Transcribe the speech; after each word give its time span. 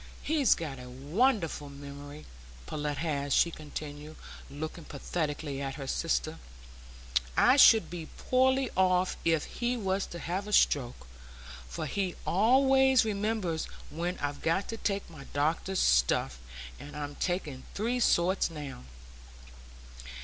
He's 0.23 0.55
got 0.55 0.79
a 0.79 0.89
wonderful 0.89 1.69
memory, 1.69 2.25
Pullet 2.65 2.97
has," 2.97 3.35
she 3.35 3.51
continued, 3.51 4.15
looking 4.49 4.83
pathetically 4.85 5.61
at 5.61 5.75
her 5.75 5.85
sister. 5.85 6.39
"I 7.37 7.55
should 7.55 7.87
be 7.91 8.07
poorly 8.17 8.71
off 8.75 9.15
if 9.23 9.43
he 9.43 9.77
was 9.77 10.07
to 10.07 10.17
have 10.17 10.47
a 10.47 10.53
stroke, 10.53 11.05
for 11.67 11.85
he 11.85 12.15
always 12.25 13.05
remembers 13.05 13.65
when 13.91 14.17
I've 14.17 14.41
got 14.41 14.67
to 14.69 14.77
take 14.77 15.07
my 15.07 15.25
doctor's 15.33 15.77
stuff; 15.79 16.39
and 16.79 16.95
I'm 16.97 17.13
taking 17.13 17.61
three 17.75 17.99
sorts 17.99 18.49
now." 18.49 18.81